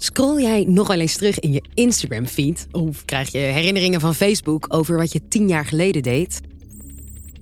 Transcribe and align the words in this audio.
Scroll 0.00 0.42
jij 0.42 0.64
nog 0.64 0.86
wel 0.86 1.00
eens 1.00 1.16
terug 1.16 1.38
in 1.38 1.52
je 1.52 1.62
Instagram-feed? 1.74 2.66
Of 2.72 3.04
krijg 3.04 3.32
je 3.32 3.38
herinneringen 3.38 4.00
van 4.00 4.14
Facebook 4.14 4.66
over 4.68 4.96
wat 4.96 5.12
je 5.12 5.28
tien 5.28 5.48
jaar 5.48 5.64
geleden 5.64 6.02
deed? 6.02 6.40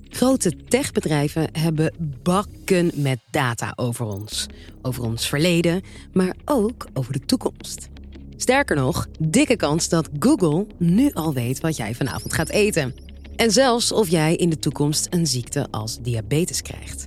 Grote 0.09 0.55
techbedrijven 0.67 1.49
hebben 1.51 1.93
bakken 2.23 2.91
met 2.95 3.19
data 3.31 3.73
over 3.75 4.05
ons. 4.05 4.45
Over 4.81 5.03
ons 5.03 5.27
verleden, 5.27 5.81
maar 6.13 6.35
ook 6.45 6.87
over 6.93 7.13
de 7.13 7.25
toekomst. 7.25 7.89
Sterker 8.37 8.75
nog, 8.75 9.07
dikke 9.19 9.55
kans 9.55 9.89
dat 9.89 10.09
Google 10.19 10.67
nu 10.77 11.11
al 11.13 11.33
weet 11.33 11.59
wat 11.59 11.77
jij 11.77 11.95
vanavond 11.95 12.33
gaat 12.33 12.49
eten. 12.49 12.95
En 13.35 13.51
zelfs 13.51 13.91
of 13.91 14.09
jij 14.09 14.35
in 14.35 14.49
de 14.49 14.59
toekomst 14.59 15.07
een 15.09 15.27
ziekte 15.27 15.67
als 15.71 15.97
diabetes 16.01 16.61
krijgt. 16.61 17.05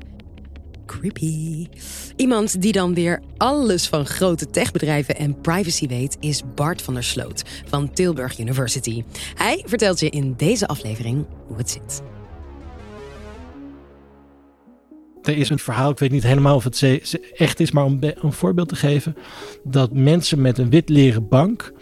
Creepy. 0.90 1.66
Iemand 2.16 2.62
die 2.62 2.72
dan 2.72 2.94
weer 2.94 3.22
alles 3.36 3.88
van 3.88 4.06
grote 4.06 4.50
techbedrijven 4.50 5.16
en 5.16 5.40
privacy 5.40 5.86
weet, 5.86 6.16
is 6.20 6.42
Bart 6.54 6.82
van 6.82 6.94
der 6.94 7.04
Sloot 7.04 7.42
van 7.68 7.92
Tilburg 7.92 8.38
University. 8.38 9.04
Hij 9.34 9.64
vertelt 9.66 10.00
je 10.00 10.10
in 10.10 10.34
deze 10.36 10.66
aflevering 10.66 11.26
hoe 11.46 11.56
het 11.56 11.70
zit. 11.70 12.02
Er 15.22 15.36
is 15.36 15.50
een 15.50 15.58
verhaal, 15.58 15.90
ik 15.90 15.98
weet 15.98 16.10
niet 16.10 16.22
helemaal 16.22 16.56
of 16.56 16.64
het 16.64 17.18
echt 17.36 17.60
is, 17.60 17.70
maar 17.70 17.84
om 17.84 17.98
een 18.00 18.32
voorbeeld 18.32 18.68
te 18.68 18.76
geven, 18.76 19.16
dat 19.64 19.92
mensen 19.92 20.40
met 20.40 20.58
een 20.58 20.70
wit 20.70 20.88
leren 20.88 21.28
bank 21.28 21.72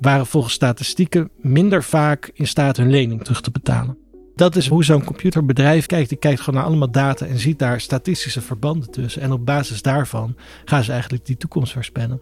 waren 0.00 0.26
volgens 0.26 0.54
statistieken 0.54 1.30
minder 1.36 1.84
vaak 1.84 2.30
in 2.34 2.46
staat 2.46 2.76
hun 2.76 2.90
lening 2.90 3.24
terug 3.24 3.40
te 3.40 3.50
betalen. 3.50 4.01
Dat 4.42 4.56
is 4.56 4.68
hoe 4.68 4.84
zo'n 4.84 5.04
computerbedrijf 5.04 5.86
kijkt. 5.86 6.08
Die 6.08 6.18
kijkt 6.18 6.40
gewoon 6.40 6.60
naar 6.60 6.68
allemaal 6.68 6.90
data 6.90 7.26
en 7.26 7.38
ziet 7.38 7.58
daar 7.58 7.80
statistische 7.80 8.40
verbanden 8.40 8.90
tussen. 8.90 9.22
En 9.22 9.32
op 9.32 9.46
basis 9.46 9.82
daarvan 9.82 10.36
gaan 10.64 10.84
ze 10.84 10.92
eigenlijk 10.92 11.26
die 11.26 11.36
toekomst 11.36 11.72
voorspellen. 11.72 12.20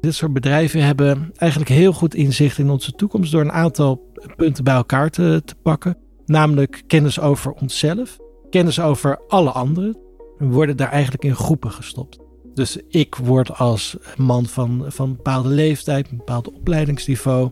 Dit 0.00 0.14
soort 0.14 0.32
bedrijven 0.32 0.84
hebben 0.84 1.32
eigenlijk 1.36 1.70
heel 1.70 1.92
goed 1.92 2.14
inzicht 2.14 2.58
in 2.58 2.70
onze 2.70 2.92
toekomst 2.92 3.32
door 3.32 3.40
een 3.40 3.52
aantal 3.52 4.12
punten 4.36 4.64
bij 4.64 4.74
elkaar 4.74 5.10
te, 5.10 5.42
pakken. 5.62 5.96
Namelijk 6.26 6.82
kennis 6.86 7.20
over 7.20 7.52
onszelf, 7.52 8.18
kennis 8.50 8.80
over 8.80 9.20
alle 9.28 9.50
anderen. 9.50 9.98
We 10.38 10.46
worden 10.46 10.76
daar 10.76 10.90
eigenlijk 10.90 11.24
in 11.24 11.34
groepen 11.34 11.70
gestopt. 11.70 12.18
Dus 12.54 12.78
ik 12.88 13.14
word 13.14 13.58
als 13.58 13.96
man 14.16 14.46
van, 14.46 14.84
van 14.88 15.08
een 15.08 15.16
bepaalde 15.16 15.48
leeftijd, 15.48 16.10
een 16.10 16.16
bepaald 16.16 16.52
opleidingsniveau, 16.52 17.50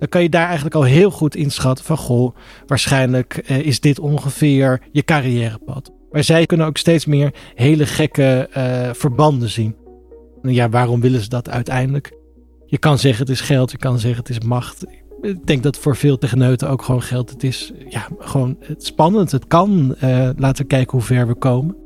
dan 0.00 0.08
kan 0.08 0.22
je 0.22 0.28
daar 0.28 0.46
eigenlijk 0.46 0.74
al 0.74 0.82
heel 0.82 1.10
goed 1.10 1.36
inschatten 1.36 1.84
van 1.84 1.96
goh, 1.96 2.36
waarschijnlijk 2.66 3.36
eh, 3.36 3.58
is 3.58 3.80
dit 3.80 3.98
ongeveer 3.98 4.80
je 4.92 5.02
carrièrepad. 5.02 5.92
Maar 6.10 6.24
zij 6.24 6.46
kunnen 6.46 6.66
ook 6.66 6.76
steeds 6.76 7.04
meer 7.04 7.34
hele 7.54 7.86
gekke 7.86 8.48
uh, 8.56 8.90
verbanden 8.92 9.48
zien. 9.48 9.76
Ja, 10.42 10.68
waarom 10.68 11.00
willen 11.00 11.20
ze 11.20 11.28
dat 11.28 11.48
uiteindelijk? 11.48 12.12
Je 12.66 12.78
kan 12.78 12.98
zeggen 12.98 13.20
het 13.20 13.32
is 13.32 13.40
geld, 13.40 13.70
je 13.70 13.76
kan 13.76 13.98
zeggen 13.98 14.18
het 14.18 14.28
is 14.28 14.40
macht. 14.40 14.84
Ik 15.20 15.46
denk 15.46 15.62
dat 15.62 15.78
voor 15.78 15.96
veel 15.96 16.18
techneuten 16.18 16.68
ook 16.68 16.82
gewoon 16.82 17.02
geld. 17.02 17.30
Het 17.30 17.42
is 17.44 17.72
ja, 17.88 18.08
gewoon 18.18 18.58
spannend. 18.76 19.32
Het 19.32 19.46
kan. 19.46 19.94
Uh, 20.04 20.30
laten 20.36 20.62
we 20.62 20.68
kijken 20.68 20.92
hoe 20.92 21.06
ver 21.06 21.26
we 21.26 21.34
komen. 21.34 21.76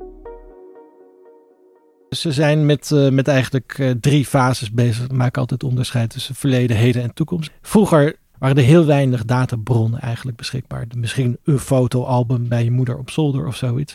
Ze 2.15 2.33
zijn 2.33 2.67
met, 2.67 2.91
uh, 2.91 3.11
met 3.11 3.29
eigenlijk 3.29 3.79
uh, 3.79 3.91
drie 4.01 4.27
fases 4.27 4.71
bezig. 4.71 5.07
We 5.07 5.15
maken 5.15 5.41
altijd 5.41 5.65
onderscheid 5.65 6.11
tussen 6.11 6.35
verleden, 6.35 6.77
heden 6.77 7.03
en 7.03 7.15
toekomst. 7.15 7.51
Vroeger 7.63 8.17
waren 8.39 8.57
er 8.57 8.63
heel 8.63 8.85
weinig 8.87 9.25
databronnen 9.25 10.01
eigenlijk 10.01 10.37
beschikbaar. 10.37 10.87
Misschien 10.97 11.39
een 11.45 11.59
fotoalbum 11.59 12.49
bij 12.49 12.65
je 12.65 12.71
moeder 12.71 12.99
op 12.99 13.11
zolder 13.11 13.47
of 13.47 13.57
zoiets. 13.57 13.95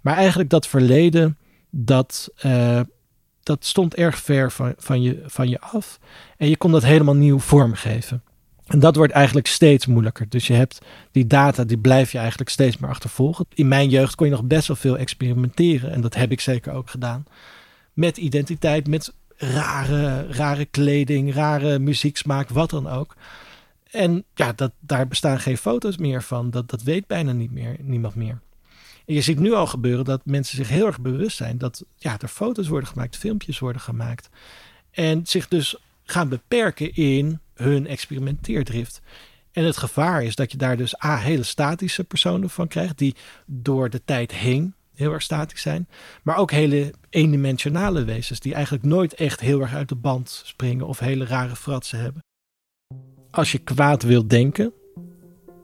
Maar 0.00 0.16
eigenlijk 0.16 0.50
dat 0.50 0.66
verleden, 0.66 1.38
dat, 1.70 2.30
uh, 2.46 2.80
dat 3.42 3.64
stond 3.64 3.94
erg 3.94 4.18
ver 4.18 4.52
van, 4.52 4.74
van, 4.76 5.02
je, 5.02 5.22
van 5.26 5.48
je 5.48 5.60
af. 5.60 5.98
En 6.36 6.48
je 6.48 6.56
kon 6.56 6.72
dat 6.72 6.84
helemaal 6.84 7.16
nieuw 7.16 7.38
vormgeven. 7.38 8.22
En 8.64 8.78
dat 8.78 8.96
wordt 8.96 9.12
eigenlijk 9.12 9.46
steeds 9.46 9.86
moeilijker. 9.86 10.28
Dus 10.28 10.46
je 10.46 10.52
hebt 10.52 10.80
die 11.10 11.26
data, 11.26 11.64
die 11.64 11.78
blijf 11.78 12.12
je 12.12 12.18
eigenlijk 12.18 12.50
steeds 12.50 12.78
meer 12.78 12.90
achtervolgen. 12.90 13.46
In 13.54 13.68
mijn 13.68 13.88
jeugd 13.88 14.14
kon 14.14 14.26
je 14.26 14.32
nog 14.32 14.44
best 14.44 14.68
wel 14.68 14.76
veel 14.76 14.98
experimenteren. 14.98 15.92
En 15.92 16.00
dat 16.00 16.14
heb 16.14 16.30
ik 16.30 16.40
zeker 16.40 16.72
ook 16.72 16.90
gedaan. 16.90 17.24
Met 17.92 18.16
identiteit, 18.16 18.88
met 18.88 19.14
rare, 19.36 20.26
rare 20.26 20.64
kleding, 20.64 21.34
rare 21.34 21.78
muzieksmaak, 21.78 22.48
wat 22.48 22.70
dan 22.70 22.88
ook. 22.88 23.16
En 23.90 24.24
ja, 24.34 24.52
dat, 24.52 24.72
daar 24.80 25.08
bestaan 25.08 25.40
geen 25.40 25.58
foto's 25.58 25.96
meer 25.96 26.22
van. 26.22 26.50
Dat, 26.50 26.70
dat 26.70 26.82
weet 26.82 27.06
bijna 27.06 27.32
niet 27.32 27.52
meer, 27.52 27.76
niemand 27.80 28.14
meer. 28.14 28.40
En 29.06 29.14
je 29.14 29.20
ziet 29.20 29.38
nu 29.38 29.52
al 29.52 29.66
gebeuren 29.66 30.04
dat 30.04 30.20
mensen 30.24 30.56
zich 30.56 30.68
heel 30.68 30.86
erg 30.86 31.00
bewust 31.00 31.36
zijn 31.36 31.58
dat 31.58 31.84
ja, 31.96 32.20
er 32.20 32.28
foto's 32.28 32.68
worden 32.68 32.88
gemaakt, 32.88 33.16
filmpjes 33.16 33.58
worden 33.58 33.82
gemaakt. 33.82 34.28
En 34.90 35.26
zich 35.26 35.48
dus 35.48 35.76
gaan 36.04 36.28
beperken 36.28 36.94
in 36.94 37.40
hun 37.54 37.86
experimenteerdrift. 37.86 39.00
En 39.52 39.64
het 39.64 39.76
gevaar 39.76 40.22
is 40.22 40.34
dat 40.34 40.52
je 40.52 40.58
daar 40.58 40.76
dus 40.76 41.04
A, 41.04 41.16
hele 41.16 41.42
statische 41.42 42.04
personen 42.04 42.50
van 42.50 42.68
krijgt, 42.68 42.98
die 42.98 43.14
door 43.46 43.90
de 43.90 44.04
tijd 44.04 44.32
heen 44.32 44.74
heel 44.94 45.12
erg 45.12 45.22
statisch 45.22 45.60
zijn. 45.60 45.88
Maar 46.22 46.36
ook 46.36 46.50
hele 46.50 46.92
eendimensionale 47.10 48.04
wezens, 48.04 48.40
die 48.40 48.54
eigenlijk 48.54 48.84
nooit 48.84 49.14
echt 49.14 49.40
heel 49.40 49.60
erg 49.60 49.74
uit 49.74 49.88
de 49.88 49.94
band 49.94 50.42
springen 50.44 50.86
of 50.86 50.98
hele 50.98 51.24
rare 51.24 51.56
fratsen 51.56 52.00
hebben. 52.00 52.22
Als 53.30 53.52
je 53.52 53.58
kwaad 53.58 54.02
wilt 54.02 54.30
denken, 54.30 54.72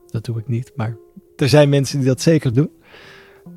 dat 0.07 0.25
doe 0.25 0.39
ik 0.39 0.47
niet, 0.47 0.71
maar 0.75 0.97
er 1.35 1.49
zijn 1.49 1.69
mensen 1.69 1.97
die 1.97 2.07
dat 2.07 2.21
zeker 2.21 2.53
doen. 2.53 2.71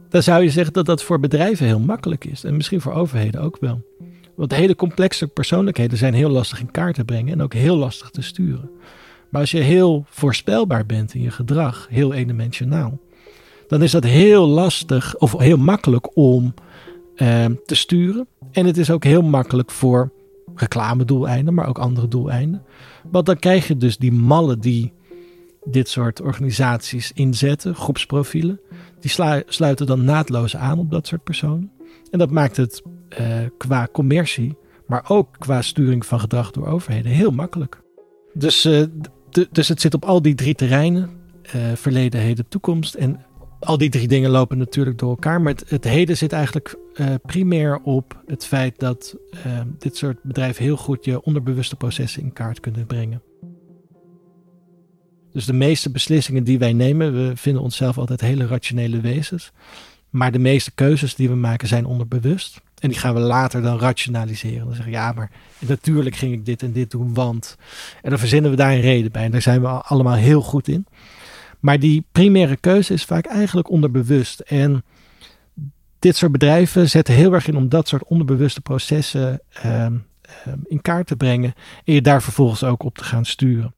Dan 0.09 0.23
zou 0.23 0.43
je 0.43 0.51
zeggen 0.51 0.73
dat 0.73 0.87
dat 0.87 1.03
voor 1.03 1.21
bedrijven 1.21 1.67
heel 1.67 1.81
makkelijk 1.81 2.25
is. 2.25 2.45
En 2.45 2.57
misschien 2.57 2.81
voor 2.81 2.93
overheden 2.93 3.41
ook 3.41 3.57
wel. 3.61 3.85
Want 4.37 4.55
hele 4.55 4.77
complexe 4.77 5.27
persoonlijkheden 5.27 5.99
zijn 5.99 6.15
heel 6.15 6.31
lastig 6.31 6.61
in 6.61 6.71
kaart 6.71 6.95
te 6.95 7.05
brengen 7.05 7.33
en 7.33 7.43
ook 7.43 7.55
heel 7.55 7.77
lastig 7.77 8.11
te 8.11 8.23
sturen. 8.23 8.71
Maar 9.29 9.41
als 9.41 9.51
je 9.51 9.59
heel 9.59 10.05
voorspelbaar 10.09 10.87
bent 10.87 11.15
in 11.15 11.23
je 11.23 11.31
gedrag, 11.31 11.87
heel 11.91 12.13
eendimensionaal, 12.13 12.99
dan 13.69 13.83
is 13.83 13.91
dat 13.91 14.05
heel 14.05 14.47
lastig 14.47 15.17
of 15.17 15.39
heel 15.39 15.57
makkelijk 15.57 16.17
om 16.17 16.55
eh, 17.15 17.45
te 17.65 17.75
sturen. 17.75 18.27
En 18.53 18.67
het 18.67 18.77
is 18.77 18.91
ook 18.91 19.05
heel 19.05 19.23
makkelijk 19.23 19.71
voor 19.71 20.13
reclamedoeleinden, 20.55 21.55
maar 21.55 21.69
ook 21.69 21.79
andere 21.79 22.09
doeleinden. 22.09 22.63
Want 23.11 23.27
dan 23.27 23.39
krijg 23.39 23.69
je 23.69 23.77
dus 23.77 23.97
die 23.97 24.13
mallen 24.13 24.61
die 24.61 24.93
dit 25.65 25.89
soort 25.89 26.21
organisaties 26.21 27.13
inzetten, 27.13 27.75
groepsprofielen, 27.75 28.61
die 29.01 29.11
sluiten 29.47 29.87
dan 29.87 30.05
naadloos 30.05 30.57
aan 30.57 30.79
op 30.79 30.91
dat 30.91 31.07
soort 31.07 31.25
personen. 31.25 31.71
En 32.11 32.19
dat 32.19 32.31
maakt 32.31 32.57
het 32.57 32.83
uh, 33.21 33.39
qua 33.59 33.89
commercie, 33.93 34.57
maar 34.87 35.05
ook 35.09 35.29
qua 35.39 35.63
sturing 35.63 36.07
van 36.07 36.21
gedrag 36.21 36.51
door 36.51 36.67
overheden 36.67 37.13
heel 37.13 37.31
makkelijk. 37.31 37.81
Dus, 38.33 38.67
uh, 38.67 38.85
dus 39.51 39.69
het 39.69 39.81
zit 39.81 39.95
op 39.95 40.05
al 40.05 40.23
die 40.23 40.35
drie 40.35 40.55
terreinen: 40.55 41.11
uh, 41.47 41.73
verleden, 41.75 42.21
heden, 42.21 42.49
toekomst. 42.49 42.95
En 42.95 43.25
al 43.61 43.79
die 43.79 43.91
drie 43.91 44.09
dingen 44.09 44.31
lopen 44.31 44.59
natuurlijk 44.59 44.99
door 44.99 45.11
elkaar. 45.11 45.41
Maar 45.41 45.53
het, 45.53 45.71
het 45.71 45.85
heden 45.85 46.17
zit 46.17 46.33
eigenlijk 46.33 46.79
primair 47.23 47.81
op 47.83 48.23
het 48.27 48.47
feit 48.47 48.79
dat 48.79 49.17
dit 49.79 49.97
soort 49.97 50.23
bedrijven 50.23 50.65
heel 50.65 50.77
goed 50.77 51.05
je 51.05 51.23
onderbewuste 51.23 51.77
processen 51.77 52.23
in 52.23 52.33
kaart 52.33 52.61
kunnen 52.61 52.87
brengen. 52.87 53.23
Dus 55.33 55.45
de 55.45 55.53
meeste 55.53 55.91
beslissingen 55.91 56.45
die 56.45 56.59
wij 56.59 56.73
nemen, 56.73 57.13
we 57.13 57.37
vinden 57.37 57.63
onszelf 57.63 57.99
altijd 57.99 58.21
hele 58.21 58.47
rationele 58.47 59.01
wezens. 59.01 59.53
Maar 60.15 60.33
de 60.33 60.39
meeste 60.39 60.71
keuzes 60.71 61.15
die 61.15 61.29
we 61.29 61.35
maken 61.35 61.69
zijn 61.69 61.87
onderbewust. 61.87 62.61
En 62.79 62.89
die 62.89 62.99
gaan 62.99 63.15
we 63.15 63.21
later 63.21 63.63
dan 63.63 63.79
rationaliseren. 63.79 64.65
Dan 64.65 64.75
zeggen 64.75 64.93
ja, 64.93 65.13
maar 65.13 65.31
natuurlijk 65.59 66.17
ging 66.17 66.33
ik 66.33 66.45
dit 66.45 66.63
en 66.63 66.73
dit 66.73 66.91
doen, 66.91 67.15
want. 67.15 67.57
En 68.03 68.11
dan 68.11 68.19
verzinnen 68.19 68.51
we 68.51 68.57
daar 68.57 68.73
een 68.73 68.81
reden 68.81 69.13
bij. 69.13 69.25
En 69.25 69.31
daar 69.31 69.43
zijn 69.43 69.61
we 69.61 69.69
allemaal 69.69 70.15
heel 70.15 70.41
goed 70.41 70.69
in. 70.69 70.87
Maar 71.61 71.79
die 71.79 72.05
primaire 72.13 72.57
keuze 72.57 72.93
is 72.93 73.05
vaak 73.05 73.27
eigenlijk 73.27 73.71
onderbewust. 73.71 74.41
En 74.41 74.85
dit 75.99 76.17
soort 76.17 76.33
bedrijven 76.33 76.91
zetten 76.91 77.15
heel 77.15 77.33
erg 77.33 77.49
in 77.49 77.57
om 77.57 77.69
dat 77.69 77.89
soort 77.89 78.05
onderbewuste 78.05 78.61
processen 78.61 79.41
ehm, 79.53 79.97
ehm, 80.45 80.59
in 80.65 80.83
kaart 80.83 81.07
te 81.07 81.17
brengen. 81.17 81.55
En 81.85 81.95
je 81.95 82.03
daar 82.03 82.23
vervolgens 82.23 82.65
ook 82.65 82.83
op 82.83 82.99
te 82.99 83.05
gaan 83.05 83.25
sturen. 83.25 83.75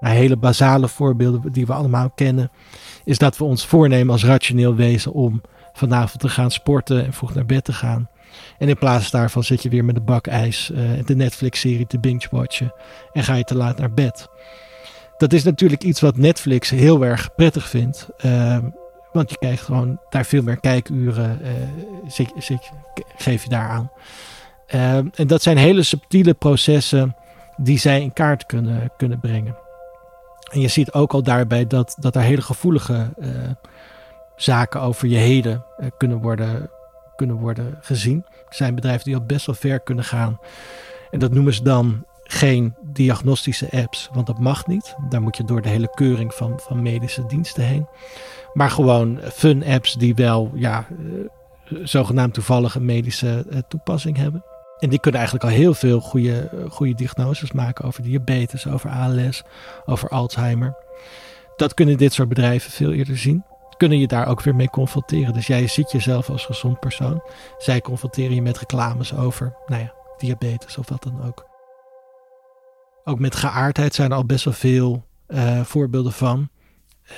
Nou, 0.00 0.14
hele 0.14 0.36
basale 0.36 0.88
voorbeelden 0.88 1.52
die 1.52 1.66
we 1.66 1.72
allemaal 1.72 2.10
kennen, 2.10 2.50
is 3.04 3.18
dat 3.18 3.36
we 3.36 3.44
ons 3.44 3.66
voornemen 3.66 4.12
als 4.12 4.24
rationeel 4.24 4.74
wezen 4.74 5.12
om 5.12 5.40
vanavond 5.72 6.20
te 6.20 6.28
gaan 6.28 6.50
sporten 6.50 7.04
en 7.04 7.12
vroeg 7.12 7.34
naar 7.34 7.46
bed 7.46 7.64
te 7.64 7.72
gaan. 7.72 8.08
En 8.58 8.68
in 8.68 8.78
plaats 8.78 9.10
daarvan 9.10 9.44
zit 9.44 9.62
je 9.62 9.68
weer 9.68 9.84
met 9.84 9.96
een 9.96 10.04
bak 10.04 10.26
ijs 10.26 10.70
uh, 10.70 10.78
de 11.04 11.16
Netflix-serie 11.16 11.86
te 11.86 11.98
binge-watchen 11.98 12.72
en 13.12 13.24
ga 13.24 13.34
je 13.34 13.44
te 13.44 13.56
laat 13.56 13.78
naar 13.78 13.92
bed. 13.92 14.28
Dat 15.16 15.32
is 15.32 15.44
natuurlijk 15.44 15.82
iets 15.82 16.00
wat 16.00 16.16
Netflix 16.16 16.70
heel 16.70 17.04
erg 17.04 17.34
prettig 17.34 17.68
vindt. 17.68 18.08
Uh, 18.24 18.58
want 19.12 19.30
je 19.30 19.38
krijgt 19.38 19.62
gewoon 19.62 20.00
daar 20.10 20.24
veel 20.24 20.42
meer 20.42 20.60
kijkuren, 20.60 21.40
zit, 22.06 22.70
geef 23.16 23.42
je 23.42 23.48
daar 23.48 23.68
aan. 23.68 23.90
Ehm, 24.66 25.06
en 25.14 25.26
dat 25.26 25.42
zijn 25.42 25.56
hele 25.56 25.82
subtiele 25.82 26.34
processen 26.34 27.16
die 27.56 27.78
zij 27.78 28.00
in 28.00 28.12
kaart 28.12 28.46
kunnen, 28.46 28.92
kunnen 28.96 29.20
brengen. 29.20 29.56
En 30.52 30.60
je 30.60 30.68
ziet 30.68 30.92
ook 30.92 31.12
al 31.12 31.22
daarbij 31.22 31.66
dat, 31.66 31.96
dat 31.98 32.14
er 32.14 32.22
hele 32.22 32.42
gevoelige 32.42 33.10
uh, 33.18 33.28
zaken 34.42 34.80
over 34.80 35.08
je 35.08 35.16
heden 35.16 35.64
uh, 35.80 35.86
kunnen, 35.96 36.18
worden, 36.20 36.70
kunnen 37.16 37.36
worden 37.36 37.78
gezien. 37.80 38.24
Er 38.48 38.54
zijn 38.54 38.74
bedrijven 38.74 39.04
die 39.04 39.14
al 39.14 39.24
best 39.24 39.46
wel 39.46 39.54
ver 39.54 39.80
kunnen 39.80 40.04
gaan. 40.04 40.38
En 41.10 41.18
dat 41.18 41.32
noemen 41.32 41.54
ze 41.54 41.62
dan 41.62 42.04
geen 42.24 42.74
diagnostische 42.82 43.68
apps, 43.70 44.08
want 44.12 44.26
dat 44.26 44.38
mag 44.38 44.66
niet. 44.66 44.94
Daar 45.08 45.22
moet 45.22 45.36
je 45.36 45.44
door 45.44 45.62
de 45.62 45.68
hele 45.68 45.90
keuring 45.94 46.34
van, 46.34 46.60
van 46.60 46.82
medische 46.82 47.26
diensten 47.26 47.64
heen. 47.64 47.86
Maar 48.52 48.70
gewoon 48.70 49.20
fun 49.32 49.64
apps 49.64 49.94
die 49.94 50.14
wel 50.14 50.50
ja, 50.54 50.86
eh, 50.88 51.76
zogenaamd 51.82 52.34
toevallige 52.34 52.80
medische 52.80 53.44
eh, 53.50 53.58
toepassing 53.68 54.16
hebben. 54.16 54.44
En 54.78 54.88
die 54.88 55.00
kunnen 55.00 55.20
eigenlijk 55.20 55.50
al 55.50 55.58
heel 55.58 55.74
veel 55.74 56.00
goede, 56.00 56.50
goede 56.68 56.94
diagnoses 56.94 57.52
maken 57.52 57.84
over 57.84 58.02
diabetes, 58.02 58.66
over 58.66 58.90
ALS, 58.90 59.42
over 59.84 60.08
Alzheimer. 60.08 60.76
Dat 61.56 61.74
kunnen 61.74 61.96
dit 61.96 62.12
soort 62.12 62.28
bedrijven 62.28 62.70
veel 62.70 62.92
eerder 62.92 63.18
zien. 63.18 63.44
Kunnen 63.80 63.98
je 63.98 64.06
daar 64.06 64.26
ook 64.26 64.42
weer 64.42 64.54
mee 64.54 64.70
confronteren. 64.70 65.32
Dus 65.32 65.46
jij 65.46 65.66
ziet 65.66 65.92
jezelf 65.92 66.30
als 66.30 66.44
gezond 66.44 66.80
persoon. 66.80 67.22
Zij 67.58 67.80
confronteren 67.80 68.34
je 68.34 68.42
met 68.42 68.58
reclames 68.58 69.14
over, 69.14 69.54
nou 69.66 69.82
ja, 69.82 69.92
diabetes 70.18 70.78
of 70.78 70.88
wat 70.88 71.02
dan 71.02 71.22
ook. 71.22 71.46
Ook 73.04 73.18
met 73.18 73.34
geaardheid 73.34 73.94
zijn 73.94 74.10
er 74.10 74.16
al 74.16 74.24
best 74.24 74.44
wel 74.44 74.54
veel 74.54 75.04
uh, 75.28 75.60
voorbeelden 75.60 76.12
van. 76.12 76.48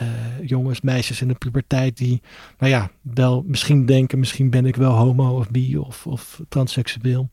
Uh, 0.02 0.08
jongens, 0.48 0.80
meisjes 0.80 1.20
in 1.20 1.28
de 1.28 1.34
puberteit 1.34 1.96
die, 1.96 2.22
nou 2.58 2.72
ja, 2.72 2.90
wel 3.00 3.42
misschien 3.46 3.86
denken, 3.86 4.18
misschien 4.18 4.50
ben 4.50 4.66
ik 4.66 4.76
wel 4.76 4.92
homo 4.92 5.38
of 5.38 5.50
bi 5.50 5.78
of, 5.78 6.06
of 6.06 6.40
transseksueel. 6.48 7.30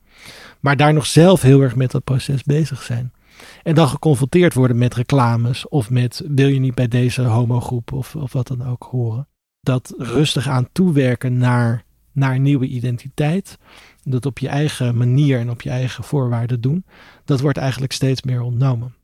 Maar 0.60 0.76
daar 0.76 0.92
nog 0.92 1.06
zelf 1.06 1.42
heel 1.42 1.60
erg 1.60 1.76
met 1.76 1.90
dat 1.90 2.04
proces 2.04 2.42
bezig 2.42 2.82
zijn. 2.82 3.12
En 3.62 3.74
dan 3.74 3.88
geconfronteerd 3.88 4.54
worden 4.54 4.78
met 4.78 4.94
reclames 4.94 5.68
of 5.68 5.90
met 5.90 6.22
wil 6.28 6.48
je 6.48 6.60
niet 6.60 6.74
bij 6.74 6.88
deze 6.88 7.22
homogroep 7.22 7.92
of, 7.92 8.16
of 8.16 8.32
wat 8.32 8.46
dan 8.46 8.66
ook 8.66 8.88
horen. 8.90 9.28
Dat 9.60 9.94
rustig 9.98 10.48
aan 10.48 10.68
toewerken 10.72 11.38
naar, 11.38 11.84
naar 12.12 12.38
nieuwe 12.38 12.66
identiteit. 12.66 13.58
Dat 14.02 14.26
op 14.26 14.38
je 14.38 14.48
eigen 14.48 14.96
manier 14.96 15.38
en 15.38 15.50
op 15.50 15.62
je 15.62 15.70
eigen 15.70 16.04
voorwaarden 16.04 16.60
doen. 16.60 16.84
Dat 17.24 17.40
wordt 17.40 17.58
eigenlijk 17.58 17.92
steeds 17.92 18.22
meer 18.22 18.40
ontnomen. 18.42 18.94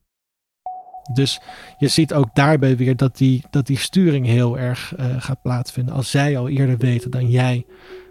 Dus 1.12 1.40
je 1.78 1.88
ziet 1.88 2.14
ook 2.14 2.34
daarbij 2.34 2.76
weer 2.76 2.96
dat 2.96 3.16
die, 3.16 3.44
dat 3.50 3.66
die 3.66 3.78
sturing 3.78 4.26
heel 4.26 4.58
erg 4.58 4.94
uh, 4.98 5.06
gaat 5.18 5.42
plaatsvinden. 5.42 5.94
Als 5.94 6.10
zij 6.10 6.38
al 6.38 6.48
eerder 6.48 6.78
weten 6.78 7.10
dan 7.10 7.30
jij. 7.30 7.66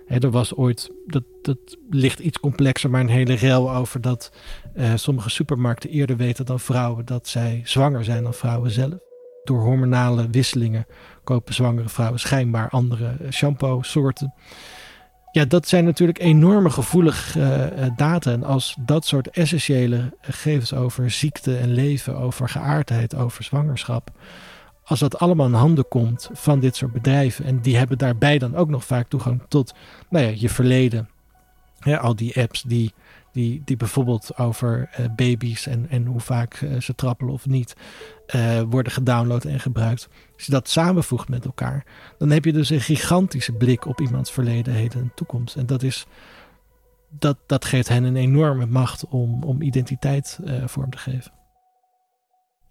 Hè, 0.06 0.20
er 0.20 0.32
was 0.32 0.56
ooit, 0.56 0.92
dat, 1.06 1.24
dat 1.42 1.58
ligt 1.90 2.20
iets 2.20 2.40
complexer, 2.40 2.90
maar 2.90 3.02
een 3.02 3.10
hele 3.10 3.34
rel 3.34 3.72
over 3.76 4.02
dat 4.02 4.32
uh, 4.76 4.92
sommige 4.96 5.30
supermarkten 5.30 5.90
eerder 5.90 6.18
weten 6.18 6.46
dan 6.46 6.60
vrouwen 6.60 7.06
dat 7.06 7.28
zij 7.28 7.62
zwanger 7.64 8.04
zijn 8.04 8.24
dan 8.24 8.34
vrouwen 8.34 8.72
zelf. 8.72 8.98
Door 9.44 9.62
hormonale 9.62 10.30
wisselingen 10.30 10.86
kopen 11.24 11.54
zwangere 11.54 11.90
vrouwen 11.90 12.20
schijnbaar 12.20 12.70
andere 12.70 13.16
eh, 13.22 13.32
shampoo 13.32 13.82
soorten. 13.82 14.34
Ja, 15.32 15.46
dat 15.46 15.68
zijn 15.68 15.86
natuurlijk 15.86 16.20
enorme 16.20 16.70
gevoelige 16.70 17.40
uh, 17.40 17.86
data. 17.96 18.32
En 18.32 18.44
als 18.44 18.76
dat 18.80 19.06
soort 19.06 19.30
essentiële 19.30 20.18
gegevens 20.22 20.74
over 20.74 21.12
ziekte 21.12 21.58
en 21.58 21.74
leven, 21.74 22.18
over 22.18 22.50
geaardheid, 22.50 23.16
over 23.16 23.44
zwangerschap, 23.44 24.12
als 24.86 25.00
dat 25.00 25.20
allemaal 25.20 25.46
in 25.46 25.54
handen 25.54 25.88
komt 25.88 26.30
van 26.34 26.60
dit 26.60 26.76
soort 26.76 26.92
bedrijven, 26.92 27.46
en 27.46 27.60
die 27.60 27.78
hebben 27.78 27.98
daarbij 27.98 28.38
dan 28.38 28.56
ook 28.56 28.70
nog 28.70 28.86
vaak 28.86 29.08
toegang 29.08 29.42
tot 29.48 29.74
nou 30.10 30.26
ja, 30.26 30.34
je 30.36 30.50
verleden. 30.50 31.10
Al 32.00 32.16
die 32.16 32.42
apps 32.42 32.62
die 32.62 32.94
die, 33.36 33.62
die 33.66 33.78
bijvoorbeeld 33.78 34.38
over 34.38 34.90
uh, 35.00 35.06
baby's 35.16 35.68
en, 35.68 35.90
en 35.90 36.06
hoe 36.06 36.20
vaak 36.20 36.62
uh, 36.62 36.80
ze 36.80 36.96
trappelen 36.96 37.34
of 37.34 37.46
niet 37.46 37.76
uh, 38.36 38.62
worden 38.62 38.92
gedownload 38.92 39.46
en 39.46 39.60
gebruikt. 39.60 40.10
Als 40.36 40.46
je 40.46 40.52
dat 40.52 40.70
samenvoegt 40.70 41.30
met 41.30 41.46
elkaar, 41.46 41.86
dan 42.18 42.30
heb 42.30 42.46
je 42.46 42.54
dus 42.54 42.70
een 42.70 42.82
gigantische 42.82 43.52
blik 43.52 43.86
op 43.86 44.02
iemands 44.02 44.32
verleden, 44.32 44.74
heden 44.74 45.02
en 45.02 45.12
toekomst. 45.16 45.56
En 45.56 45.66
dat, 45.66 45.84
is, 45.84 46.06
dat, 47.10 47.38
dat 47.46 47.66
geeft 47.66 47.88
hen 47.88 48.04
een 48.04 48.16
enorme 48.16 48.66
macht 48.66 49.08
om, 49.08 49.44
om 49.44 49.62
identiteit 49.62 50.40
vorm 50.66 50.90
te 50.90 50.98
geven. 50.98 51.32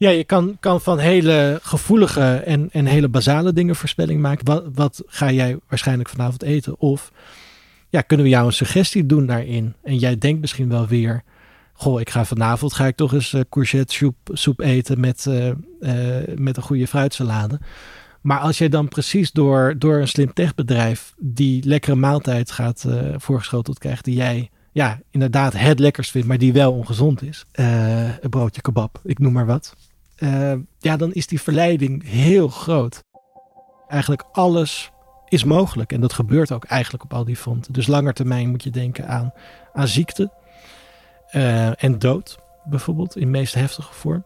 Ja, 0.04 0.10
je 0.10 0.24
kan, 0.24 0.56
kan 0.60 0.80
van 0.80 0.98
hele 0.98 1.58
gevoelige 1.62 2.34
en, 2.34 2.68
en 2.72 2.86
hele 2.86 3.08
basale 3.08 3.52
dingen 3.52 3.76
voorspelling 3.76 4.20
maken. 4.20 4.46
Wat, 4.46 4.64
wat 4.74 5.02
ga 5.06 5.30
jij 5.30 5.58
waarschijnlijk 5.68 6.08
vanavond 6.08 6.42
eten? 6.42 6.80
Of 6.80 7.12
ja, 7.88 8.00
kunnen 8.00 8.26
we 8.26 8.32
jou 8.32 8.46
een 8.46 8.52
suggestie 8.52 9.06
doen 9.06 9.26
daarin? 9.26 9.74
En 9.82 9.96
jij 9.96 10.18
denkt 10.18 10.40
misschien 10.40 10.68
wel 10.68 10.86
weer, 10.86 11.22
goh, 11.72 12.00
ik 12.00 12.10
ga 12.10 12.24
vanavond 12.24 12.72
ga 12.72 12.86
ik 12.86 12.96
toch 12.96 13.12
eens 13.12 13.32
uh, 13.32 13.40
courgette 13.50 14.12
soep, 14.32 14.60
eten 14.60 15.00
met, 15.00 15.24
uh, 15.28 15.46
uh, 15.46 15.54
met 16.36 16.56
een 16.56 16.62
goede 16.62 16.86
fruitsalade. 16.86 17.60
Maar 18.20 18.38
als 18.38 18.58
jij 18.58 18.68
dan 18.68 18.88
precies 18.88 19.32
door, 19.32 19.74
door 19.78 19.96
een 20.00 20.08
slim 20.08 20.32
techbedrijf 20.32 21.14
die 21.18 21.66
lekkere 21.66 21.96
maaltijd 21.96 22.50
gaat 22.50 22.86
voorgeschoteld 23.16 23.78
krijgt, 23.78 24.04
die 24.04 24.14
jij 24.14 24.50
ja, 24.72 25.00
inderdaad 25.10 25.52
het 25.52 25.78
lekkerst 25.78 26.10
vindt, 26.10 26.28
maar 26.28 26.38
die 26.38 26.52
wel 26.52 26.72
ongezond 26.72 27.22
is. 27.22 27.44
een 27.52 28.30
broodje 28.30 28.60
kebab, 28.60 29.00
ik 29.04 29.18
noem 29.18 29.32
maar 29.32 29.46
wat. 29.46 29.74
Ja, 30.78 30.96
dan 30.96 31.12
is 31.12 31.26
die 31.26 31.40
verleiding 31.40 32.08
heel 32.08 32.48
groot. 32.48 33.04
Eigenlijk 33.88 34.24
alles 34.32 34.92
is 35.28 35.44
mogelijk. 35.44 35.92
En 35.92 36.00
dat 36.00 36.12
gebeurt 36.12 36.52
ook 36.52 36.64
eigenlijk 36.64 37.04
op 37.04 37.14
al 37.14 37.24
die 37.24 37.36
fronten. 37.36 37.72
Dus 37.72 37.86
langer 37.86 38.14
termijn 38.14 38.50
moet 38.50 38.62
je 38.62 38.70
denken 38.70 39.08
aan, 39.08 39.32
aan 39.72 39.88
ziekte 39.88 40.30
uh, 41.32 41.84
en 41.84 41.98
dood, 41.98 42.38
bijvoorbeeld, 42.64 43.16
in 43.16 43.30
meest 43.30 43.54
heftige 43.54 43.94
vorm. 43.94 44.24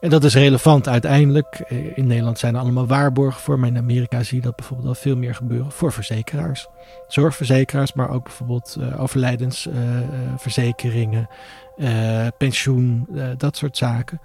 En 0.00 0.10
dat 0.10 0.24
is 0.24 0.34
relevant 0.34 0.88
uiteindelijk. 0.88 1.62
Eh, 1.68 1.96
in 1.96 2.06
Nederland 2.06 2.38
zijn 2.38 2.54
er 2.54 2.60
allemaal 2.60 2.86
waarborgen 2.86 3.40
voor, 3.40 3.58
maar 3.58 3.68
in 3.68 3.76
Amerika 3.76 4.22
zie 4.22 4.36
je 4.36 4.42
dat 4.42 4.56
bijvoorbeeld 4.56 4.88
al 4.88 4.94
veel 4.94 5.16
meer 5.16 5.34
gebeuren 5.34 5.72
voor 5.72 5.92
verzekeraars. 5.92 6.68
Zorgverzekeraars, 7.08 7.92
maar 7.92 8.10
ook 8.10 8.24
bijvoorbeeld 8.24 8.76
uh, 8.78 9.02
overlijdensverzekeringen, 9.02 11.28
pensioen, 12.38 13.06
dat 13.36 13.56
soort 13.56 13.76
zaken. 13.76 14.20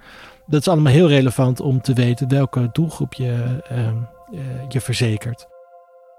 Dat 0.48 0.62
is 0.62 0.68
allemaal 0.68 0.94
heel 0.94 1.08
relevant 1.08 1.60
om 1.60 1.82
te 1.82 1.94
weten 1.94 2.30
welke 2.30 2.70
doelgroep 2.72 3.14
je, 3.14 3.62
je 4.70 4.82
verzekert. 4.82 5.48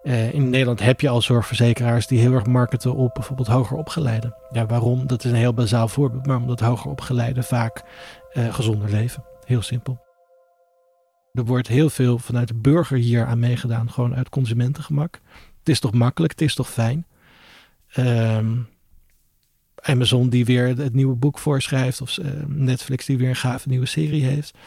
Uh, 0.02 0.32
in 0.32 0.50
Nederland 0.50 0.80
heb 0.80 1.00
je 1.00 1.08
al 1.08 1.22
zorgverzekeraars 1.22 2.06
die 2.06 2.18
heel 2.18 2.32
erg 2.32 2.46
marketen 2.46 2.94
op 2.94 3.14
bijvoorbeeld 3.14 3.48
hoger 3.48 3.76
opgeleiden. 3.76 4.34
Ja, 4.50 4.66
waarom? 4.66 5.06
Dat 5.06 5.24
is 5.24 5.30
een 5.30 5.36
heel 5.36 5.54
bazaal 5.54 5.88
voorbeeld, 5.88 6.26
maar 6.26 6.36
omdat 6.36 6.60
hoger 6.60 6.90
opgeleiden 6.90 7.44
vaak 7.44 7.84
uh, 8.34 8.54
gezonder 8.54 8.90
leven. 8.90 9.24
Heel 9.44 9.62
simpel. 9.62 9.98
Er 11.32 11.44
wordt 11.44 11.68
heel 11.68 11.90
veel 11.90 12.18
vanuit 12.18 12.48
de 12.48 12.54
burger 12.54 12.98
hier 12.98 13.26
aan 13.26 13.38
meegedaan, 13.38 13.90
gewoon 13.90 14.14
uit 14.14 14.28
consumentengemak. 14.28 15.20
Het 15.58 15.68
is 15.68 15.80
toch 15.80 15.92
makkelijk, 15.92 16.32
het 16.32 16.42
is 16.42 16.54
toch 16.54 16.70
fijn. 16.70 17.06
Um, 17.96 18.68
Amazon 19.82 20.28
die 20.28 20.44
weer 20.44 20.66
het 20.66 20.94
nieuwe 20.94 21.14
boek 21.14 21.38
voorschrijft, 21.38 22.00
of 22.00 22.18
uh, 22.18 22.26
Netflix 22.46 23.06
die 23.06 23.18
weer 23.18 23.28
een 23.28 23.36
gave 23.36 23.68
nieuwe 23.68 23.86
serie 23.86 24.24
heeft. 24.24 24.58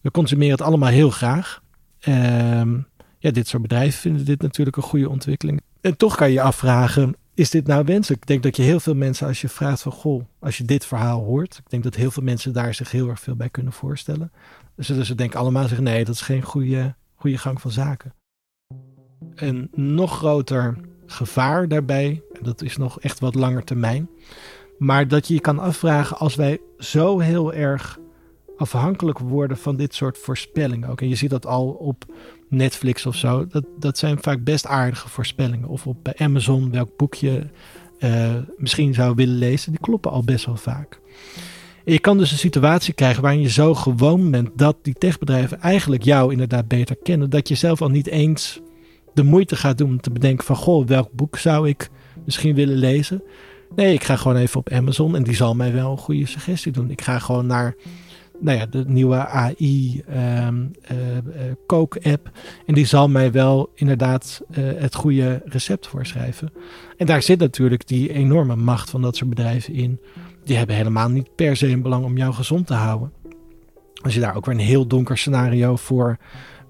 We 0.00 0.10
consumeren 0.10 0.52
het 0.52 0.62
allemaal 0.62 0.90
heel 0.90 1.10
graag. 1.10 1.62
Um, 2.08 2.86
ja, 3.18 3.30
dit 3.30 3.48
soort 3.48 3.62
bedrijven 3.62 4.00
vinden 4.00 4.24
dit 4.24 4.42
natuurlijk 4.42 4.76
een 4.76 4.82
goede 4.82 5.08
ontwikkeling. 5.08 5.60
En 5.80 5.96
toch 5.96 6.16
kan 6.16 6.28
je 6.28 6.34
je 6.34 6.42
afvragen, 6.42 7.16
is 7.34 7.50
dit 7.50 7.66
nou 7.66 7.84
wenselijk? 7.84 8.22
Ik 8.22 8.28
denk 8.28 8.42
dat 8.42 8.56
je 8.56 8.62
heel 8.62 8.80
veel 8.80 8.94
mensen, 8.94 9.26
als 9.26 9.40
je 9.40 9.48
vraagt 9.48 9.82
van, 9.82 9.92
goh, 9.92 10.24
als 10.38 10.58
je 10.58 10.64
dit 10.64 10.86
verhaal 10.86 11.24
hoort, 11.24 11.56
ik 11.56 11.70
denk 11.70 11.82
dat 11.82 11.94
heel 11.94 12.10
veel 12.10 12.22
mensen 12.22 12.52
daar 12.52 12.74
zich 12.74 12.90
heel 12.90 13.08
erg 13.08 13.20
veel 13.20 13.36
bij 13.36 13.48
kunnen 13.48 13.72
voorstellen. 13.72 14.32
Zullen 14.76 15.06
ze 15.06 15.14
denken 15.14 15.38
allemaal 15.38 15.66
zeggen, 15.66 15.84
nee, 15.84 16.04
dat 16.04 16.14
is 16.14 16.20
geen 16.20 16.42
goede, 16.42 16.94
goede 17.14 17.38
gang 17.38 17.60
van 17.60 17.70
zaken. 17.70 18.14
Een 19.34 19.68
nog 19.74 20.16
groter 20.16 20.76
gevaar 21.06 21.68
daarbij, 21.68 22.22
dat 22.42 22.62
is 22.62 22.76
nog 22.76 23.00
echt 23.00 23.20
wat 23.20 23.34
langer 23.34 23.64
termijn, 23.64 24.08
maar 24.78 25.08
dat 25.08 25.28
je 25.28 25.34
je 25.34 25.40
kan 25.40 25.58
afvragen 25.58 26.18
als 26.18 26.34
wij 26.34 26.58
zo 26.78 27.18
heel 27.18 27.52
erg 27.52 27.98
afhankelijk 28.56 29.18
worden 29.18 29.56
van 29.56 29.76
dit 29.76 29.94
soort 29.94 30.18
voorspellingen 30.18 30.88
ook. 30.88 31.00
En 31.00 31.08
je 31.08 31.14
ziet 31.14 31.30
dat 31.30 31.46
al 31.46 31.68
op 31.68 32.04
Netflix 32.48 33.06
of 33.06 33.16
zo. 33.16 33.46
Dat, 33.46 33.64
dat 33.78 33.98
zijn 33.98 34.18
vaak 34.20 34.44
best 34.44 34.66
aardige 34.66 35.08
voorspellingen. 35.08 35.68
Of 35.68 35.86
op 35.86 35.96
bij 36.02 36.14
Amazon 36.16 36.70
welk 36.70 36.96
boekje 36.96 37.50
uh, 37.98 38.34
misschien 38.56 38.94
zou 38.94 39.14
willen 39.14 39.38
lezen. 39.38 39.70
Die 39.70 39.80
kloppen 39.80 40.10
al 40.10 40.24
best 40.24 40.46
wel 40.46 40.56
vaak. 40.56 41.00
Je 41.84 41.98
kan 41.98 42.18
dus 42.18 42.30
een 42.30 42.38
situatie 42.38 42.94
krijgen 42.94 43.22
waarin 43.22 43.40
je 43.40 43.50
zo 43.50 43.74
gewoon 43.74 44.30
bent 44.30 44.50
dat 44.54 44.76
die 44.82 44.94
techbedrijven 44.94 45.60
eigenlijk 45.60 46.02
jou 46.02 46.32
inderdaad 46.32 46.68
beter 46.68 46.96
kennen. 47.02 47.30
Dat 47.30 47.48
je 47.48 47.54
zelf 47.54 47.82
al 47.82 47.88
niet 47.88 48.06
eens 48.06 48.60
de 49.14 49.22
moeite 49.22 49.56
gaat 49.56 49.78
doen 49.78 49.90
om 49.90 50.00
te 50.00 50.10
bedenken 50.10 50.44
van 50.44 50.56
goh, 50.56 50.86
welk 50.86 51.12
boek 51.12 51.36
zou 51.36 51.68
ik 51.68 51.90
misschien 52.24 52.54
willen 52.54 52.76
lezen. 52.76 53.22
Nee, 53.74 53.94
ik 53.94 54.04
ga 54.04 54.16
gewoon 54.16 54.36
even 54.36 54.60
op 54.60 54.70
Amazon 54.70 55.16
en 55.16 55.22
die 55.22 55.34
zal 55.34 55.54
mij 55.54 55.72
wel 55.72 55.90
een 55.90 55.98
goede 55.98 56.26
suggestie 56.26 56.72
doen. 56.72 56.90
Ik 56.90 57.00
ga 57.00 57.18
gewoon 57.18 57.46
naar 57.46 57.74
nou 58.42 58.58
ja, 58.58 58.66
de 58.66 58.84
nieuwe 58.86 59.26
AI 59.26 60.02
um, 60.08 60.14
ehm, 60.14 61.26
eh, 61.66 62.12
eh. 62.12 62.18
En 62.66 62.74
die 62.74 62.86
zal 62.86 63.08
mij 63.08 63.32
wel 63.32 63.70
inderdaad 63.74 64.42
uh, 64.50 64.56
het 64.76 64.94
goede 64.94 65.42
recept 65.44 65.86
voorschrijven. 65.86 66.52
En 66.96 67.06
daar 67.06 67.22
zit 67.22 67.38
natuurlijk 67.38 67.88
die 67.88 68.12
enorme 68.12 68.56
macht 68.56 68.90
van 68.90 69.02
dat 69.02 69.16
soort 69.16 69.30
bedrijven 69.30 69.74
in. 69.74 70.00
Die 70.44 70.56
hebben 70.56 70.76
helemaal 70.76 71.08
niet 71.08 71.34
per 71.34 71.56
se 71.56 71.68
een 71.68 71.82
belang 71.82 72.04
om 72.04 72.16
jou 72.16 72.32
gezond 72.32 72.66
te 72.66 72.74
houden. 72.74 73.12
Als 74.02 74.14
je 74.14 74.20
daar 74.20 74.36
ook 74.36 74.46
weer 74.46 74.54
een 74.54 74.60
heel 74.60 74.86
donker 74.86 75.18
scenario 75.18 75.76
voor 75.76 76.18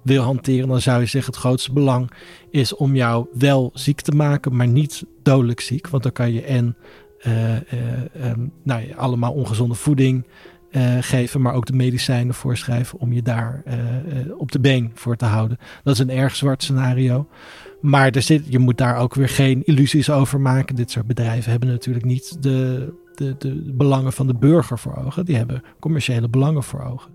wil 0.03 0.23
hanteren, 0.23 0.69
dan 0.69 0.81
zou 0.81 1.01
je 1.01 1.07
zeggen: 1.07 1.33
het 1.33 1.41
grootste 1.41 1.73
belang 1.73 2.11
is 2.51 2.75
om 2.75 2.95
jou 2.95 3.27
wel 3.33 3.71
ziek 3.75 4.01
te 4.01 4.13
maken, 4.13 4.57
maar 4.57 4.69
niet 4.69 5.05
dodelijk 5.23 5.61
ziek. 5.61 5.89
Want 5.89 6.03
dan 6.03 6.13
kan 6.13 6.33
je 6.33 6.43
en 6.43 6.77
ehm, 7.19 8.47
nou, 8.63 8.89
ja, 8.89 8.95
allemaal 8.95 9.33
ongezonde 9.33 9.75
voeding 9.75 10.27
geven, 11.01 11.41
maar 11.41 11.55
ook 11.55 11.67
de 11.67 11.73
medicijnen 11.73 12.35
voorschrijven 12.35 12.99
om 12.99 13.13
je 13.13 13.23
daar 13.23 13.63
op 14.37 14.53
de 14.53 14.61
been 14.61 14.91
voor 14.95 15.17
te 15.17 15.25
houden. 15.25 15.59
Dat 15.85 15.95
is 15.95 16.01
een 16.01 16.11
erg 16.11 16.37
zwart 16.37 16.63
scenario. 16.63 17.27
Maar 17.83 18.11
er 18.11 18.23
zit, 18.23 18.45
je 18.49 18.59
moet 18.59 18.79
daar 18.79 18.97
ook 18.97 19.15
weer 19.15 19.29
geen 19.29 19.63
illusies 19.65 20.11
over 20.11 20.41
maken. 20.41 20.77
Dit 20.77 20.91
soort 20.91 21.07
bedrijven 21.07 21.51
hebben 21.51 21.69
natuurlijk 21.69 22.05
niet 22.05 22.43
de, 22.43 22.93
de, 23.15 23.35
de 23.39 23.73
belangen 23.75 24.13
van 24.13 24.27
de 24.27 24.35
burger 24.35 24.79
voor 24.79 24.97
ogen. 24.97 25.25
Die 25.25 25.37
hebben 25.37 25.63
commerciële 25.81 26.29
belangen 26.29 26.63
voor 26.63 26.83
ogen. 26.83 27.11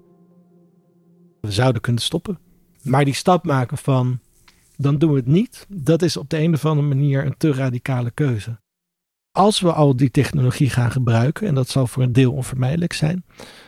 We 1.42 1.52
zouden 1.52 1.82
kunnen 1.82 2.02
stoppen. 2.02 2.40
Maar 2.88 3.06
die 3.06 3.14
stap 3.14 3.46
maken 3.46 3.78
van 3.78 4.20
dan 4.78 4.98
doen 4.98 5.12
we 5.12 5.18
het 5.18 5.28
niet, 5.28 5.66
dat 5.70 6.02
is 6.02 6.18
op 6.18 6.30
de 6.30 6.40
een 6.40 6.54
of 6.54 6.66
andere 6.66 6.88
manier 6.88 7.26
een 7.26 7.38
te 7.38 7.54
radicale 7.54 8.12
keuze. 8.12 8.60
Als 9.32 9.60
we 9.60 9.74
al 9.74 9.96
die 9.96 10.12
technologie 10.12 10.70
gaan 10.70 10.92
gebruiken, 10.92 11.48
en 11.48 11.56
dat 11.56 11.70
zal 11.70 11.88
voor 11.88 12.04
een 12.04 12.14
deel 12.14 12.34
onvermijdelijk 12.34 12.94
zijn, 12.94 13.26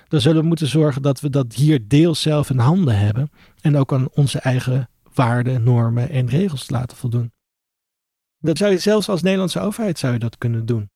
dan 0.07 0.21
zullen 0.21 0.41
we 0.41 0.47
moeten 0.47 0.67
zorgen 0.67 1.01
dat 1.01 1.19
we 1.19 1.29
dat 1.29 1.53
hier 1.53 1.87
deels 1.87 2.21
zelf 2.21 2.49
in 2.49 2.57
handen 2.57 2.99
hebben 2.99 3.31
en 3.61 3.77
ook 3.77 3.93
aan 3.93 4.09
onze 4.09 4.39
eigen 4.39 4.89
waarden, 5.13 5.63
normen 5.63 6.09
en 6.09 6.27
regels 6.27 6.69
laten 6.69 6.97
voldoen. 6.97 7.31
Dat 8.37 8.57
zou 8.57 8.71
je 8.71 8.77
zelfs 8.77 9.09
als 9.09 9.21
Nederlandse 9.21 9.59
overheid 9.59 9.99
zou 9.99 10.13
je 10.13 10.19
dat 10.19 10.37
kunnen 10.37 10.65
doen. 10.65 10.89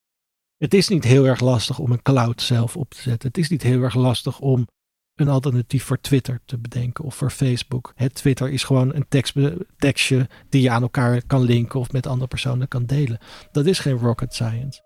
Het 0.57 0.73
is 0.73 0.87
niet 0.87 1.03
heel 1.03 1.25
erg 1.25 1.39
lastig 1.39 1.79
om 1.79 1.91
een 1.91 2.01
cloud 2.01 2.41
zelf 2.41 2.77
op 2.77 2.89
te 2.89 3.01
zetten. 3.01 3.27
Het 3.27 3.37
is 3.37 3.49
niet 3.49 3.61
heel 3.61 3.81
erg 3.81 3.95
lastig 3.95 4.39
om 4.39 4.67
een 5.15 5.27
alternatief 5.27 5.84
voor 5.84 6.01
Twitter 6.01 6.39
te 6.46 6.58
bedenken 6.58 7.03
of 7.03 7.15
voor 7.15 7.29
Facebook. 7.29 7.93
Het 7.96 8.13
Twitter 8.13 8.50
is 8.50 8.63
gewoon 8.63 8.96
een 8.96 9.05
tekst, 9.10 9.36
tekstje 9.77 10.27
die 10.50 10.62
je 10.62 10.70
aan 10.70 10.82
elkaar 10.82 11.22
kan 11.27 11.41
linken 11.41 11.79
of 11.79 11.91
met 11.91 12.08
andere 12.08 12.27
personen 12.27 12.67
kan 12.67 12.86
delen. 12.86 13.17
Dat 13.51 13.65
is 13.65 13.79
geen 13.79 13.98
rocket 13.98 14.34
science. 14.34 14.82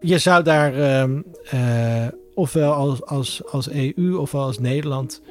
Je 0.00 0.18
zou 0.18 0.42
daar 0.42 0.74
uh, 0.74 1.20
uh, 1.54 2.06
ofwel 2.34 2.72
als, 2.72 3.04
als, 3.04 3.44
als 3.44 3.70
EU 3.70 4.16
ofwel 4.16 4.42
als 4.42 4.58
Nederland 4.58 5.22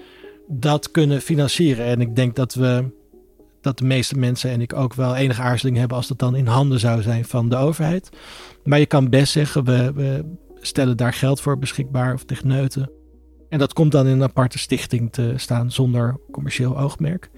dat 0.47 0.91
kunnen 0.91 1.21
financieren. 1.21 1.85
En 1.85 2.01
ik 2.01 2.15
denk 2.15 2.35
dat 2.35 2.53
we 2.53 2.95
dat 3.61 3.77
de 3.77 3.85
meeste 3.85 4.17
mensen 4.17 4.49
en 4.49 4.61
ik 4.61 4.73
ook 4.73 4.93
wel 4.93 5.15
enige 5.15 5.41
aarzeling 5.41 5.77
hebben 5.77 5.97
als 5.97 6.07
dat 6.07 6.19
dan 6.19 6.35
in 6.35 6.47
handen 6.47 6.79
zou 6.79 7.01
zijn 7.01 7.25
van 7.25 7.49
de 7.49 7.55
overheid. 7.55 8.09
Maar 8.63 8.79
je 8.79 8.85
kan 8.85 9.09
best 9.09 9.31
zeggen, 9.31 9.63
we, 9.63 9.91
we 9.93 10.35
stellen 10.59 10.97
daar 10.97 11.13
geld 11.13 11.41
voor 11.41 11.57
beschikbaar 11.57 12.13
of 12.13 12.23
techneuten. 12.23 12.96
En 13.49 13.59
dat 13.59 13.73
komt 13.73 13.91
dan 13.91 14.05
in 14.05 14.11
een 14.11 14.23
aparte 14.23 14.57
stichting 14.57 15.11
te 15.11 15.33
staan 15.35 15.71
zonder 15.71 16.19
commercieel 16.31 16.77
oogmerk. 16.77 17.29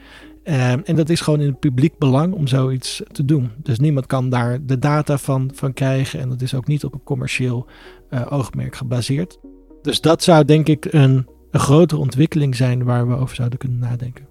Ehm, 0.43 0.79
en 0.83 0.95
dat 0.95 1.09
is 1.09 1.21
gewoon 1.21 1.39
in 1.39 1.47
het 1.47 1.59
publiek 1.59 1.97
belang 1.97 2.33
om 2.33 2.47
zoiets 2.47 3.01
te 3.11 3.25
doen. 3.25 3.51
Dus 3.57 3.79
niemand 3.79 4.05
kan 4.05 4.29
daar 4.29 4.65
de 4.65 4.79
data 4.79 5.17
van, 5.17 5.51
van 5.53 5.73
krijgen. 5.73 6.19
En 6.19 6.29
dat 6.29 6.41
is 6.41 6.53
ook 6.53 6.67
niet 6.67 6.83
op 6.83 6.93
een 6.93 7.03
commercieel 7.03 7.65
uh, 8.09 8.25
oogmerk 8.29 8.75
gebaseerd. 8.75 9.39
Dus 9.81 10.01
dat 10.01 10.23
zou 10.23 10.45
denk 10.45 10.67
ik 10.67 10.93
een, 10.93 11.27
een 11.51 11.59
grotere 11.59 12.01
ontwikkeling 12.01 12.55
zijn 12.55 12.83
waar 12.83 13.07
we 13.07 13.15
over 13.15 13.35
zouden 13.35 13.59
kunnen 13.59 13.79
nadenken. 13.79 14.27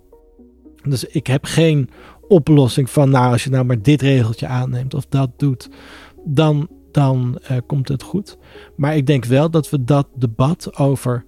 Dus 0.82 1.04
ik 1.04 1.26
heb 1.26 1.44
geen 1.44 1.90
oplossing 2.28 2.90
van, 2.90 3.10
nou, 3.10 3.32
als 3.32 3.44
je 3.44 3.50
nou 3.50 3.64
maar 3.64 3.82
dit 3.82 4.02
regeltje 4.02 4.46
aanneemt 4.46 4.94
of 4.94 5.06
dat 5.06 5.30
doet, 5.36 5.68
dan, 6.24 6.68
dan 6.92 7.38
uh, 7.50 7.56
komt 7.66 7.88
het 7.88 8.02
goed. 8.02 8.38
Maar 8.76 8.96
ik 8.96 9.06
denk 9.06 9.24
wel 9.24 9.50
dat 9.50 9.70
we 9.70 9.84
dat 9.84 10.06
debat 10.14 10.76
over, 10.76 11.24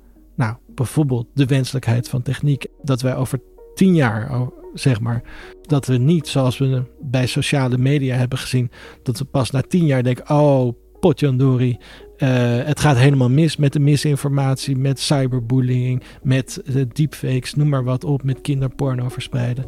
bijvoorbeeld 0.81 1.27
de 1.35 1.47
wenselijkheid 1.47 2.09
van 2.09 2.23
techniek, 2.23 2.67
dat 2.83 3.01
wij 3.01 3.17
over 3.17 3.41
tien 3.75 3.95
jaar, 3.95 4.49
zeg 4.75 5.01
maar, 5.01 5.23
dat 5.63 5.87
we 5.87 5.97
niet 5.97 6.29
zoals 6.29 6.59
we 6.59 6.83
bij 7.01 7.27
sociale 7.27 7.79
media 7.79 8.17
hebben 8.17 8.39
gezien, 8.39 8.71
dat 9.03 9.19
we 9.19 9.25
pas 9.25 9.51
na 9.51 9.61
tien 9.63 9.87
jaar 9.87 10.03
denken, 10.03 10.31
oh, 10.31 10.73
potjandori, 11.01 11.71
uh, 11.71 12.29
het 12.65 12.81
gaat 12.81 12.97
helemaal 12.97 13.31
mis 13.31 13.57
met 13.57 13.73
de 13.73 13.81
misinformatie, 13.81 14.77
met 14.77 15.01
cyberbullying, 15.01 16.03
met 16.23 16.63
uh, 16.65 16.85
deepfakes, 16.93 17.55
noem 17.55 17.69
maar 17.69 17.85
wat 17.85 18.05
op, 18.05 18.23
met 18.23 18.41
kinderporno 18.41 19.09
verspreiden. 19.09 19.67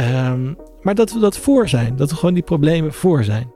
Um, 0.00 0.56
maar 0.82 0.94
dat 0.94 1.12
we 1.12 1.18
dat 1.18 1.38
voor 1.38 1.68
zijn, 1.68 1.96
dat 1.96 2.10
we 2.10 2.16
gewoon 2.16 2.34
die 2.34 2.42
problemen 2.42 2.92
voor 2.92 3.24
zijn. 3.24 3.52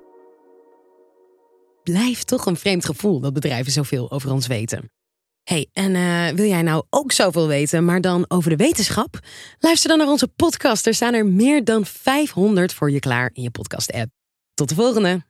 Blijft 1.83 2.27
toch 2.27 2.47
een 2.47 2.57
vreemd 2.57 2.85
gevoel 2.85 3.21
dat 3.21 3.33
bedrijven 3.33 3.73
zoveel 3.73 4.11
over 4.11 4.33
ons 4.33 4.47
weten. 4.47 4.91
Hey, 5.49 5.69
en 5.73 5.95
uh, 5.95 6.29
wil 6.29 6.47
jij 6.47 6.63
nou 6.63 6.85
ook 6.91 7.13
zoveel 7.13 7.47
weten, 7.47 7.85
maar 7.85 8.01
dan 8.01 8.25
over 8.29 8.51
de 8.51 8.57
wetenschap? 8.57 9.19
Luister 9.59 9.89
dan 9.89 9.99
naar 9.99 10.09
onze 10.09 10.29
podcast. 10.29 10.87
Er 10.87 10.95
staan 10.95 11.15
er 11.15 11.27
meer 11.27 11.65
dan 11.65 11.87
500 11.87 12.75
voor 12.75 12.91
je 12.91 12.99
klaar 12.99 13.31
in 13.33 13.43
je 13.43 13.51
podcast-app. 13.51 14.11
Tot 14.55 14.69
de 14.69 14.75
volgende! 14.75 15.27